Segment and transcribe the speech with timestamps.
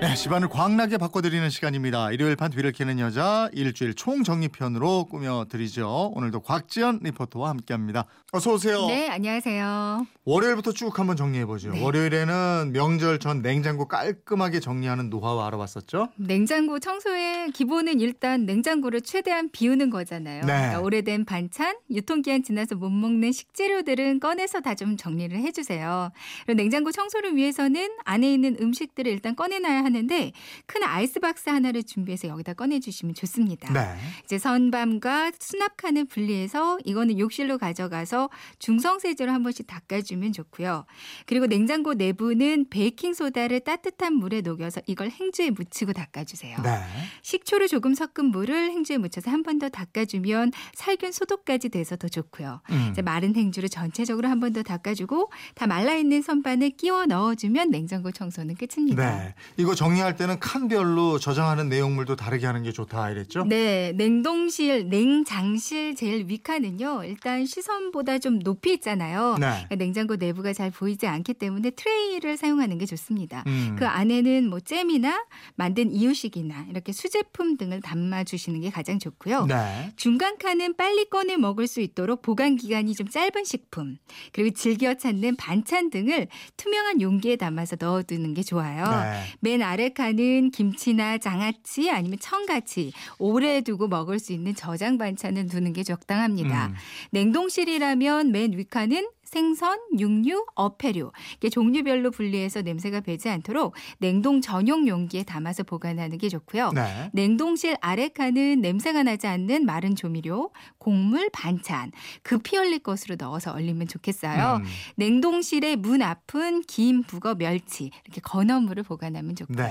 [0.00, 2.12] 네, 집안을 광나게 바꿔드리는 시간입니다.
[2.12, 6.12] 일요일 판 뒤를 캐는 여자 일주일 총정리편으로 꾸며드리죠.
[6.14, 8.04] 오늘도 곽지연 리포터와 함께합니다.
[8.30, 8.86] 어서 오세요.
[8.86, 10.06] 네, 안녕하세요.
[10.24, 11.72] 월요일부터 쭉 한번 정리해보죠.
[11.72, 11.82] 네.
[11.82, 16.10] 월요일에는 명절 전 냉장고 깔끔하게 정리하는 노하우 알아봤었죠?
[16.16, 20.42] 냉장고 청소의 기본은 일단 냉장고를 최대한 비우는 거잖아요.
[20.42, 20.46] 네.
[20.46, 26.12] 그러니까 오래된 반찬, 유통기한 지나서 못 먹는 식재료들은 꺼내서 다 좀 정리를 해주세요.
[26.46, 30.32] 그리고 냉장고 청소를 위해서는 안에 있는 음식들을 일단 꺼내놔야 하는데
[30.66, 33.72] 큰 아이스박스 하나를 준비해서 여기다 꺼내주시면 좋습니다.
[33.72, 33.96] 네.
[34.24, 38.28] 이제 선밤과 수납칸을 분리해서 이거는 욕실로 가져가서
[38.58, 40.84] 중성세제로 한 번씩 닦아주면 좋고요.
[41.26, 46.60] 그리고 냉장고 내부는 베이킹 소다를 따뜻한 물에 녹여서 이걸 행주에 묻히고 닦아주세요.
[46.62, 46.80] 네.
[47.22, 52.60] 식초를 조금 섞은 물을 행주에 묻혀서 한 번 더 닦아주면 살균 소독까지 돼서 더 좋고요.
[52.70, 52.88] 음.
[52.92, 58.12] 이제 마른 행주를 전체적으로 한 번 더 닦아주고 다 말라 있는 선반에 끼워 넣어주면 냉장고
[58.12, 59.16] 청소는 끝입니다.
[59.18, 59.34] 네.
[59.56, 63.44] 이거 정리할 때는 칸별로 저장하는 내용물도 다르게 하는 게 좋다 이랬죠?
[63.44, 67.04] 네, 냉동실, 냉장실 제일 위칸은요.
[67.04, 69.36] 일단 시선보다 좀 높이 있잖아요.
[69.38, 69.46] 네.
[69.46, 73.44] 그러니까 냉장고 내부가 잘 보이지 않기 때문에 트레이를 사용하는 게 좋습니다.
[73.46, 73.76] 음.
[73.78, 79.46] 그 안에는 뭐 잼이나 만든 이유식이나 이렇게 수제품 등을 담아 주시는 게 가장 좋고요.
[79.46, 79.92] 네.
[79.94, 83.98] 중간 칸은 빨리 꺼내 먹을 수 있도록 보관 기간이 좀 짧은 식품,
[84.32, 86.26] 그리고 즐겨 찾는 반찬 등을
[86.56, 88.84] 투명한 용기에 담아서 넣어두는 게 좋아요.
[88.84, 89.22] 네.
[89.38, 95.74] 맨 아래 칸은 김치나 장아찌 아니면 청가치 오래 두고 먹을 수 있는 저장 반찬을 두는
[95.74, 96.68] 게 적당합니다.
[96.68, 96.74] 음.
[97.10, 105.24] 냉동실이라면 맨 위칸은 생선, 육류, 어패류 이게 종류별로 분리해서 냄새가 배지 않도록 냉동 전용 용기에
[105.24, 106.70] 담아서 보관하는 게 좋고요.
[106.74, 107.10] 네.
[107.12, 113.86] 냉동실 아래 칸은 냄새가 나지 않는 마른 조미료, 곡물, 반찬 급히 얼릴 것으로 넣어서 얼리면
[113.88, 114.60] 좋겠어요.
[114.62, 114.64] 음.
[114.96, 119.56] 냉동실의 문 앞은 김, 북어, 멸치 이렇게 건어물을 보관하면 좋고요.
[119.58, 119.70] 네.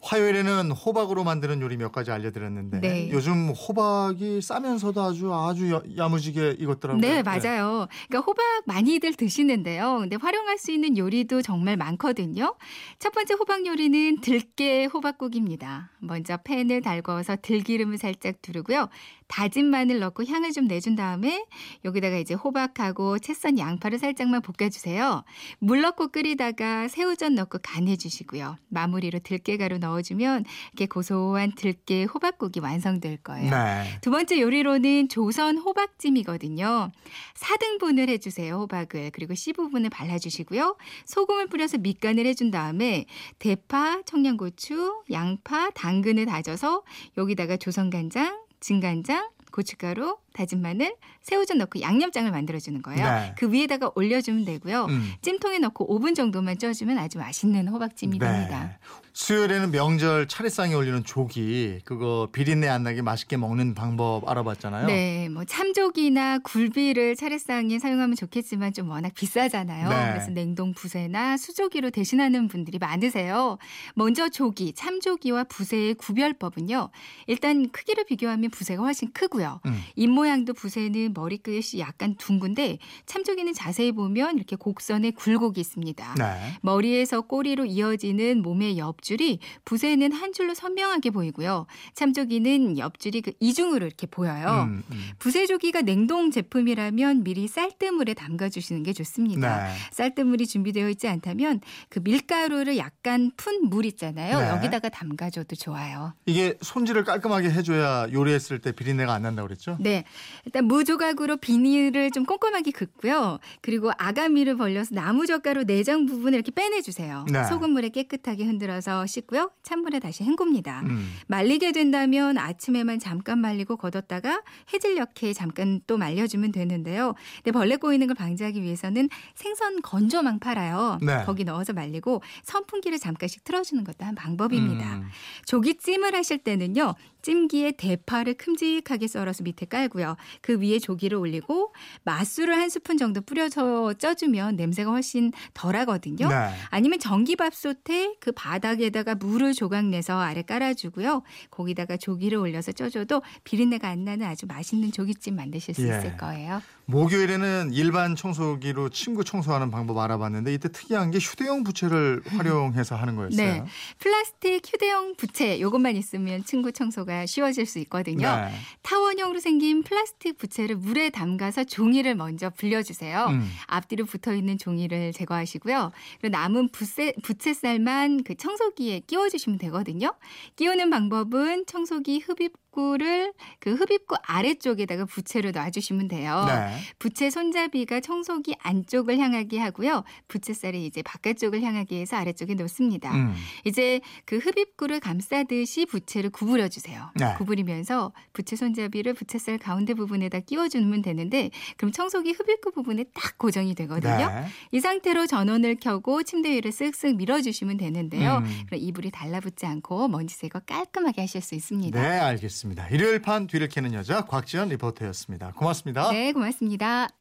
[0.00, 3.10] 화요일에는 호박으로 만드는 요리 몇 가지 알려드렸는데 네.
[3.10, 7.00] 요즘 호박이 싸면서도 아주 아주 야- 야무지게 익었더라고요.
[7.00, 7.86] 네, 맞아요.
[8.08, 9.98] 그러니까 호박 많이 들 드시는데요.
[10.00, 12.54] 근데 활용할 수 있는 요리도 정말 많거든요.
[12.98, 15.90] 첫 번째 호박 요리는 들깨 호박국입니다.
[16.00, 18.88] 먼저 팬을 달궈서 들기름을 살짝 두르고요.
[19.32, 21.46] 다진 마늘 넣고 향을 좀 내준 다음에
[21.86, 25.24] 여기다가 이제 호박하고 채썬 양파를 살짝만 볶아주세요.
[25.58, 28.58] 물 넣고 끓이다가 새우젓 넣고 간해주시고요.
[28.68, 30.44] 마무리로 들깨가루 넣어주면
[30.74, 33.50] 이렇게 고소한 들깨 호박국이 완성될 거예요.
[33.50, 33.98] 네.
[34.02, 36.92] 두 번째 요리로는 조선 호박찜이거든요.
[37.34, 39.12] 4등분을 해주세요, 호박을.
[39.14, 40.76] 그리고 씨 부분을 발라주시고요.
[41.06, 43.06] 소금을 뿌려서 밑간을 해준 다음에
[43.38, 46.82] 대파, 청양고추, 양파, 당근을 다져서
[47.16, 53.04] 여기다가 조선간장, 진간장, 고춧가루, 다진 마늘, 새우젓 넣고 양념장을 만들어주는 거예요.
[53.04, 53.34] 네.
[53.38, 54.86] 그 위에다가 올려주면 되고요.
[54.86, 55.12] 음.
[55.22, 58.64] 찜통에 넣고 5분 정도만 쪄주면 아주 맛있는 호박찜이 됩니다.
[58.64, 58.78] 네.
[59.14, 64.86] 수요일에는 명절 차례상에 올리는 조기 그거 비린내 안 나게 맛있게 먹는 방법 알아봤잖아요.
[64.86, 69.88] 네, 뭐 참조기나 굴비를 차례상에 사용하면 좋겠지만 좀 워낙 비싸잖아요.
[69.90, 70.12] 네.
[70.12, 73.58] 그래서 냉동 부세나 수조기로 대신하는 분들이 많으세요.
[73.94, 76.88] 먼저 조기, 참조기와 부세의 구별법은요.
[77.26, 79.60] 일단 크기를 비교하면 부세가 훨씬 크고요.
[79.66, 79.82] 음.
[79.94, 86.14] 입 모양도 부세는 머리끝이 약간 둥근데 참조기는 자세히 보면 이렇게 곡선의 굴곡이 있습니다.
[86.16, 86.58] 네.
[86.60, 91.66] 머리에서 꼬리로 이어지는 몸의 옆줄이 부세는 한 줄로 선명하게 보이고요.
[91.94, 94.68] 참조기는 옆줄이 그 이중으로 이렇게 보여요.
[94.68, 95.10] 음, 음.
[95.18, 99.64] 부세조기가 냉동 제품이라면 미리 쌀뜨물에 담가주시는 게 좋습니다.
[99.64, 99.72] 네.
[99.90, 104.40] 쌀뜨물이 준비되어 있지 않다면 그 밀가루를 약간 푼 물 있잖아요.
[104.40, 104.48] 네.
[104.50, 106.14] 여기다가 담가줘도 좋아요.
[106.26, 109.76] 이게 손질을 깔끔하게 해줘야 요리했을 때 비린내가 안 난다고 그랬죠?
[109.80, 110.04] 네.
[110.44, 113.38] 일단 무조각으로 비닐을 좀 꼼꼼하게 긋고요.
[113.60, 117.26] 그리고 아가미를 벌려서 나무젓가루 내장 부분을 이렇게 빼내주세요.
[117.30, 117.44] 네.
[117.44, 119.50] 소금물에 깨끗하게 흔들어서 씻고요.
[119.62, 120.82] 찬물에 다시 헹굽니다.
[120.82, 121.12] 음.
[121.28, 124.42] 말리게 된다면 아침에만 잠깐 말리고 걷었다가
[124.72, 127.14] 해질녘에 잠깐 또 말려주면 되는데요.
[127.36, 130.98] 근데 벌레 꼬이는 걸 방지하기 위해서는 생선 건조망 팔아요.
[131.02, 131.22] 네.
[131.24, 134.96] 거기 넣어서 말리고 선풍기를 잠깐씩 틀어주는 것도 한 방법입니다.
[134.96, 135.08] 음.
[135.46, 136.94] 조기찜을 하실 때는요.
[137.22, 140.01] 찜기에 대파를 큼직하게 썰어서 밑에 깔고요.
[140.40, 141.72] 그 위에 조기를 올리고
[142.04, 146.28] 맛술을 한 스푼 정도 뿌려서 쪄주면 냄새가 훨씬 덜하거든요.
[146.28, 146.50] 네.
[146.70, 151.22] 아니면 전기밥솥에 그 바닥에다가 물을 조각 내서 아래 깔아주고요.
[151.50, 155.98] 거기다가 조기를 올려서 쪄줘도 비린내가 안 나는 아주 맛있는 조기찜 만드실 수 예.
[155.98, 156.62] 있을 거예요.
[156.86, 163.36] 목요일에는 일반 청소기로 침구 청소하는 방법 알아봤는데 이때 특이한 게 휴대용 부채를 활용해서 하는 거였어요.
[163.36, 163.64] 네.
[163.98, 168.26] 플라스틱 휴대용 부채 요것만 있으면 친구 청소가 쉬워질 수 있거든요.
[168.26, 168.52] 네.
[168.82, 173.26] 타원형으로 생긴 플라스틱 부채를 물에 담가서 종이를 먼저 불려주세요.
[173.26, 173.46] 음.
[173.66, 175.92] 앞뒤로 붙어 있는 종이를 제거하시고요.
[176.18, 180.14] 그리고 남은 부채, 부채살만 그 청소기에 끼워주시면 되거든요.
[180.56, 186.44] 끼우는 방법은 청소기 흡입 구를 그 흡입구 아래쪽에다가 부채를 놔주시면 돼요.
[186.48, 186.76] 네.
[186.98, 190.04] 부채 손잡이가 청소기 안쪽을 향하게 하고요.
[190.28, 193.14] 부채살이 이제 바깥쪽을 향하게 해서 아래쪽에 놓습니다.
[193.14, 193.34] 음.
[193.64, 197.10] 이제 그 흡입구를 감싸듯이 부채를 구부려 주세요.
[197.14, 197.34] 네.
[197.36, 204.28] 구부리면서 부채 손잡이를 부채살 가운데 부분에다 끼워주면 되는데 그럼 청소기 흡입구 부분에 딱 고정이 되거든요.
[204.28, 204.46] 네.
[204.70, 208.38] 이 상태로 전원을 켜고 침대 위를 쓱쓱 밀어주시면 되는데요.
[208.38, 208.62] 음.
[208.66, 212.00] 그럼 이불이 달라붙지 않고 먼지 제거 깔끔하게 하실 수 있습니다.
[212.00, 212.86] 네, 알겠 습니다.
[212.88, 215.52] 일요일 판 뒤를 캐는 여자 곽지연 리포터였습니다.
[215.52, 216.10] 고맙습니다.
[216.12, 217.10] 네, 고맙습니다.